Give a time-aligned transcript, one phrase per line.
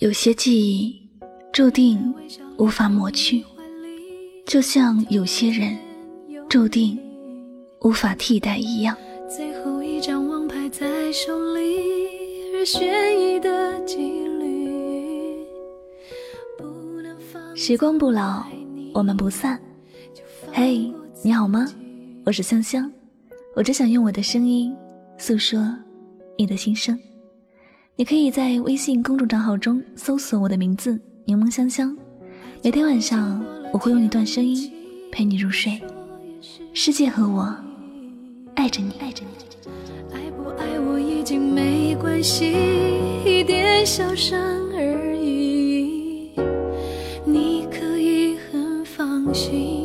[0.00, 0.98] 有些记忆
[1.52, 2.14] 注定
[2.56, 3.44] 无法抹去，
[4.46, 5.76] 就像有些人
[6.48, 6.98] 注定
[7.82, 8.96] 无法替代一样。
[9.28, 11.60] 最后一张王牌在手里，
[12.54, 15.46] 而悬疑的几率
[17.54, 18.42] 时光不老，
[18.94, 19.60] 我们不散。
[20.50, 20.90] 嘿，
[21.22, 21.70] 你好吗？
[22.24, 22.90] 我是香香，
[23.54, 24.74] 我只想用我的声音
[25.18, 25.60] 诉说
[26.38, 26.98] 你的心声。
[28.00, 31.94] 你可以在微信公众账号中搜索我的名字“柠檬香香”，
[32.64, 34.72] 每天晚上我会用一段声音
[35.12, 35.78] 陪你入睡。
[36.72, 37.54] 世界和我
[38.54, 40.14] 爱着你，爱着你。
[40.14, 42.54] 爱不爱我已经没关系，
[43.26, 44.40] 一点小伤
[44.72, 46.30] 而已。
[47.26, 49.79] 你可以很放心，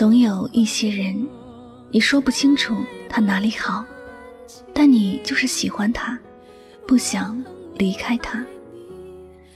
[0.00, 1.28] 总有一些人，
[1.90, 2.74] 你说不清楚
[3.06, 3.84] 他哪里好，
[4.72, 6.18] 但你就是喜欢他，
[6.86, 7.44] 不想
[7.76, 8.42] 离开他，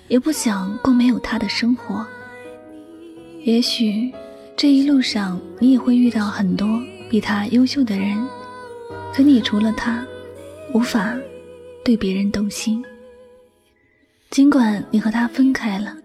[0.09, 2.07] 也不想过没有他的生活。
[3.43, 4.13] 也许
[4.55, 6.69] 这一路上你也会遇到很多
[7.09, 8.23] 比他优秀的人，
[9.15, 10.07] 可你除了他，
[10.75, 11.17] 无法
[11.83, 12.85] 对别人动心。
[14.29, 15.97] 尽管你和他分开了，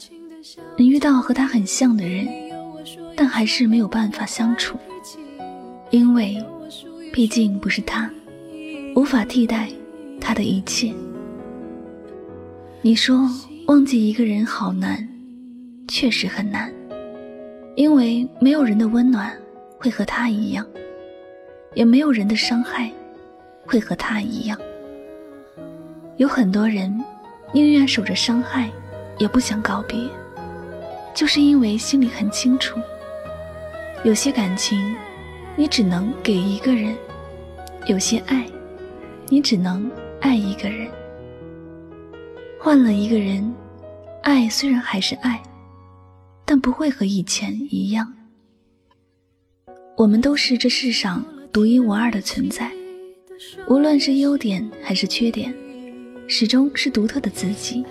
[0.77, 2.48] 你遇到和他很像的人。
[3.19, 4.77] 但还是没有办法相处，
[5.89, 6.41] 因为
[7.11, 8.09] 毕竟不是他，
[8.95, 9.67] 无法替代
[10.21, 10.93] 他的一切。
[12.81, 13.29] 你说
[13.67, 15.05] 忘记一个人好难，
[15.85, 16.73] 确实很难，
[17.75, 19.37] 因为没有人的温暖
[19.77, 20.65] 会和他一样，
[21.73, 22.89] 也没有人的伤害
[23.65, 24.57] 会和他一样。
[26.15, 27.03] 有很多人
[27.51, 28.71] 宁愿守着伤害，
[29.17, 29.99] 也不想告别，
[31.13, 32.79] 就是因为心里很清楚。
[34.05, 34.95] 有些感情，
[35.57, 36.95] 你只能给一个人；
[37.85, 38.45] 有些爱，
[39.27, 40.89] 你只能爱一个人。
[42.57, 43.53] 换了一个人，
[44.23, 45.41] 爱虽然还是爱，
[46.45, 48.13] 但不会和以前一样。
[49.97, 52.71] 我们都是这世上独一无二的存在，
[53.67, 55.53] 无论是优点还是缺点，
[56.25, 57.83] 始终是独特的自己。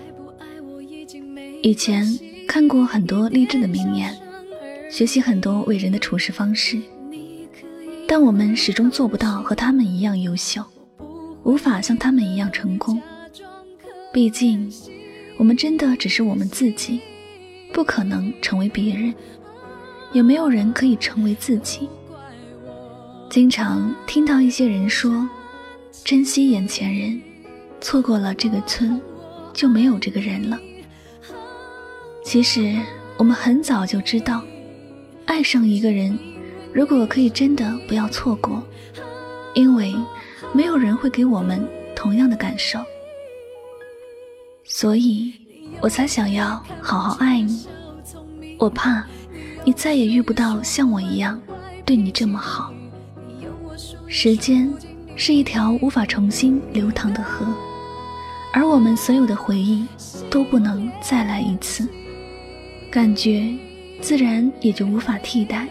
[1.61, 2.03] 以前
[2.47, 4.11] 看过很多励志的名言。
[4.89, 6.81] 学习很多伟人的处事方式，
[8.07, 10.65] 但我们始终做不到和他们一样优秀，
[11.43, 12.99] 无法像他们一样成功。
[14.11, 14.69] 毕竟，
[15.37, 16.99] 我们真的只是我们自己，
[17.71, 19.13] 不可能成为别人，
[20.11, 21.87] 也没有人可以成为自己。
[23.29, 25.29] 经常听到一些人说
[26.03, 27.21] ：“珍惜眼前人，
[27.79, 28.99] 错过了这个村，
[29.53, 30.59] 就没有这个人了。”
[32.25, 32.75] 其实，
[33.17, 34.43] 我们很早就知道。
[35.29, 36.17] 爱上一个人，
[36.73, 38.63] 如果可以真的不要错过，
[39.53, 39.95] 因为
[40.53, 41.63] 没有人会给我们
[41.95, 42.79] 同样的感受，
[44.63, 45.31] 所以
[45.81, 47.67] 我才想要好好爱你。
[48.57, 49.05] 我怕
[49.63, 51.39] 你再也遇不到像我一样
[51.85, 52.73] 对你这么好。
[54.07, 54.73] 时间
[55.15, 57.45] 是一条无法重新流淌的河，
[58.51, 59.85] 而我们所有的回忆
[60.27, 61.87] 都不能再来一次，
[62.89, 63.55] 感觉。
[64.01, 65.67] 自然也就无法替代。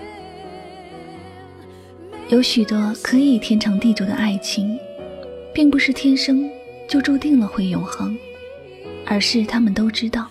[2.29, 4.79] 有许多可以天长地久的爱情，
[5.55, 6.49] 并不是天生
[6.87, 8.17] 就注定了会永恒，
[9.07, 10.29] 而是他们都知道，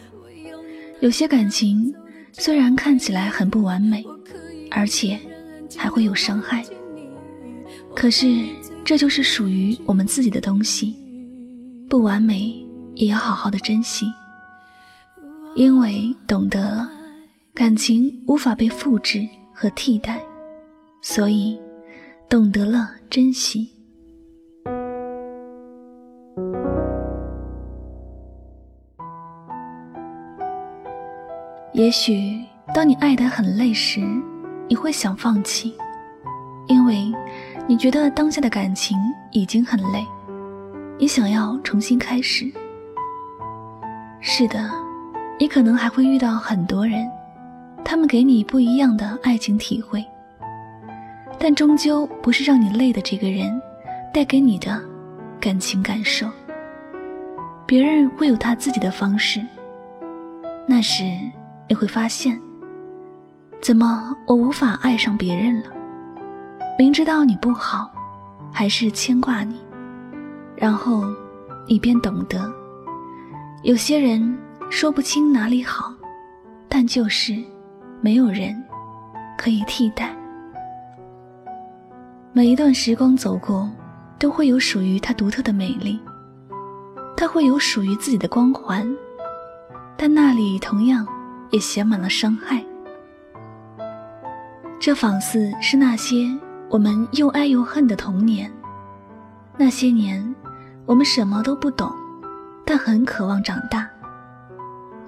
[1.00, 1.94] 有些感情
[2.34, 4.06] 虽然看起来很不完美，
[4.70, 5.20] 而且
[5.76, 6.64] 还会有伤害，
[7.96, 8.46] 可是
[8.86, 10.96] 这就是属于我们自己的东西，
[11.90, 12.64] 不完美
[12.94, 14.06] 也要好好的珍惜，
[15.56, 16.92] 因为懂得了。
[17.58, 20.22] 感情无法被复制和替代，
[21.02, 21.60] 所以
[22.30, 23.72] 懂得了珍惜。
[31.74, 32.40] 也许
[32.76, 34.02] 当你爱得很累时，
[34.70, 35.74] 你会想放弃，
[36.68, 37.12] 因为
[37.68, 38.96] 你觉得当下的感情
[39.32, 40.06] 已经很累，
[41.00, 42.46] 你想要重新开始。
[44.22, 44.70] 是的，
[45.40, 47.04] 你可能还会遇到很多人。
[47.90, 50.06] 他们给你不一样的爱情体会，
[51.40, 53.62] 但终究不是让你累的这个人
[54.14, 54.78] 带给你的
[55.40, 56.28] 感情感受。
[57.66, 59.42] 别人会有他自己的方式，
[60.68, 61.06] 那时
[61.70, 62.38] 你会发现，
[63.62, 65.72] 怎么我无法爱上别人了？
[66.78, 67.90] 明知道你不好，
[68.52, 69.56] 还是牵挂你，
[70.58, 71.06] 然后
[71.66, 72.54] 你便懂得，
[73.64, 74.38] 有些人
[74.70, 75.94] 说不清哪里好，
[76.68, 77.42] 但就是。
[78.02, 78.64] 没有人
[79.38, 80.16] 可以替代。
[82.32, 83.70] 每一段时光走过，
[84.20, 86.00] 都会有属于它独特的美丽，
[87.16, 88.88] 它会有属于自己的光环，
[89.98, 91.08] 但那里同样
[91.50, 92.64] 也写满了伤害。
[94.80, 96.28] 这仿似是那些
[96.70, 98.52] 我们又爱又恨的童年。
[99.58, 100.36] 那些年，
[100.86, 101.92] 我们什么都不懂，
[102.64, 103.90] 但很渴望长大，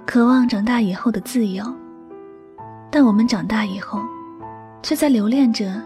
[0.08, 1.64] 渴望长大以后的自由。
[2.92, 4.02] 但我们长大以后，
[4.82, 5.82] 却在留恋着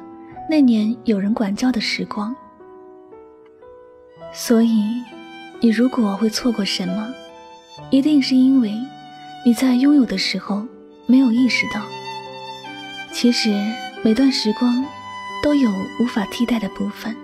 [0.49, 2.35] 那年有人管教的时光。
[4.31, 5.03] 所以，
[5.59, 7.13] 你如果会错过什么，
[7.89, 8.73] 一定是因为
[9.45, 10.65] 你在拥有的时候
[11.05, 11.81] 没有意识到。
[13.11, 13.51] 其实，
[14.03, 14.83] 每段时光
[15.43, 17.15] 都有无法替代的部分。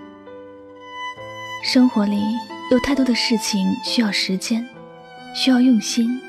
[1.63, 2.21] 生活里
[2.69, 4.67] 有太多的事情需要时间，
[5.33, 6.21] 需要用心，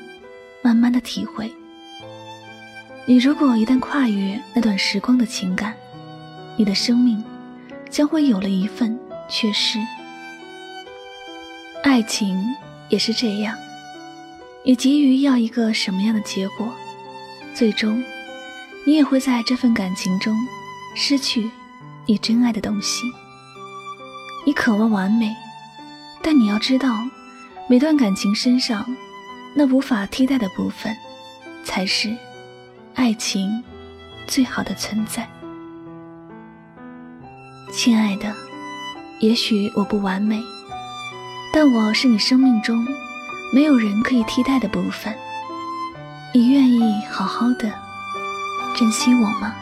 [0.61, 1.51] 慢慢的体会。
[3.11, 5.75] 你如果一旦跨越那段时光的情感，
[6.55, 7.21] 你的生命
[7.89, 8.97] 将会有了一份
[9.27, 9.77] 缺失。
[11.83, 12.41] 爱情
[12.87, 13.57] 也是这样，
[14.63, 16.73] 你急于要一个什么样的结果，
[17.53, 18.01] 最终
[18.87, 20.33] 你也会在这份感情中
[20.95, 21.51] 失去
[22.05, 23.03] 你真爱的东西。
[24.45, 25.35] 你渴望完美，
[26.21, 26.97] 但你要知道，
[27.67, 28.85] 每段感情身上
[29.53, 30.95] 那无法替代的部分，
[31.65, 32.15] 才是
[32.93, 33.63] 爱情
[34.27, 35.27] 最好的存在。
[37.71, 38.33] 亲爱的，
[39.19, 40.41] 也许我不完美，
[41.53, 42.85] 但我是你生命中
[43.53, 45.15] 没有人可以替代的部分。
[46.33, 47.71] 你愿意好好的
[48.75, 49.55] 珍惜我吗？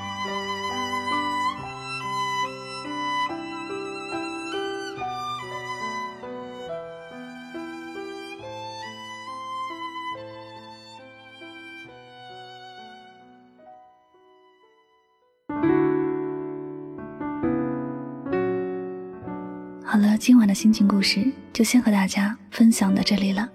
[19.99, 23.49] 好了，今晚的心情故事就先和大家分享到这里了。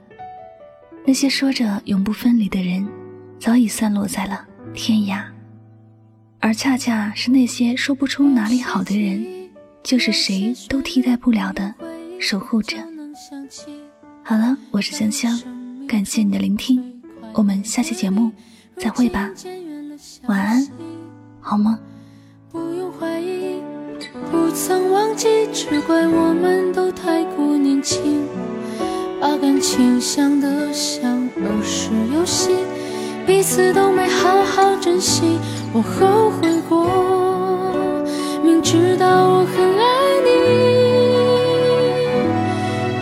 [1.06, 2.86] 那些说着永不分离的人，
[3.40, 5.24] 早已散落在了天涯，
[6.40, 9.48] 而恰恰是那些说不出哪里好的人，
[9.82, 11.74] 就是谁都替代不了的
[12.20, 12.76] 守护者。
[14.22, 15.40] 好了，我是香香，
[15.88, 17.02] 感谢你的聆听，
[17.32, 18.30] 我们下期节目
[18.76, 19.30] 再会吧，
[20.26, 20.68] 晚安，
[21.40, 21.78] 好梦。
[24.56, 28.26] 曾只怪我们都太过年轻，
[29.20, 32.50] 把感情想得像儿时游戏，
[33.24, 35.38] 彼此都没好好珍惜。
[35.72, 36.88] 我后悔过，
[38.42, 39.84] 明知道我很爱
[40.24, 40.28] 你，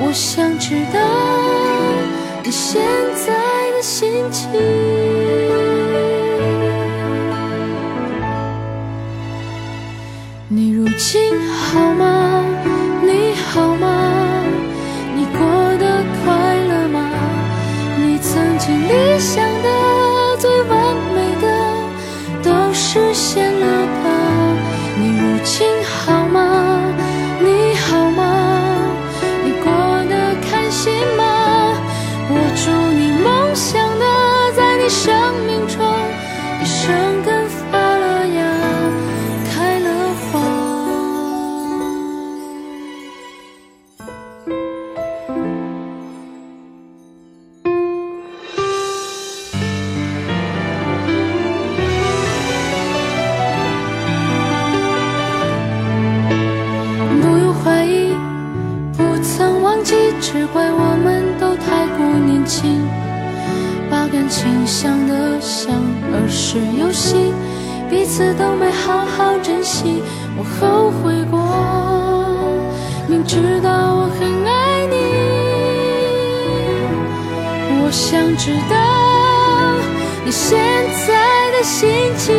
[0.05, 1.01] 我想知道
[2.45, 2.83] 你现
[3.27, 3.33] 在
[3.73, 5.12] 的心情。
[10.99, 12.22] 心好吗？
[66.93, 67.33] 时游戏，
[67.89, 70.03] 彼此都没好好珍惜。
[70.37, 71.39] 我后悔过，
[73.09, 74.97] 明知道我很爱你，
[77.83, 78.77] 我想知道
[80.25, 80.59] 你现
[81.07, 82.35] 在的心情。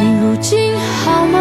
[0.00, 0.74] 你如今
[1.04, 1.36] 好吗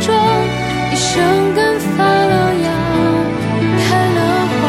[0.00, 0.14] 中，
[0.92, 2.70] 一生根发了芽，
[3.78, 3.84] 开
[4.14, 4.62] 了花。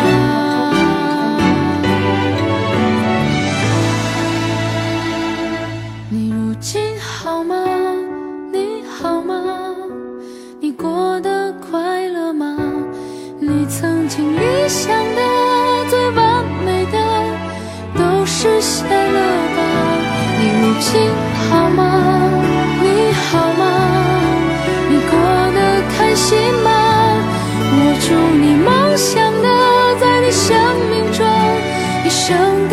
[6.10, 7.56] 你如今好吗？
[8.52, 9.76] 你好吗？
[10.60, 12.58] 你过得快乐吗？
[13.40, 15.22] 你曾经理想的
[15.90, 16.98] 最完美的，
[17.96, 19.20] 都实现了
[19.56, 19.60] 吧？
[20.40, 21.12] 你如今
[21.50, 22.17] 好吗？
[32.28, 32.67] 生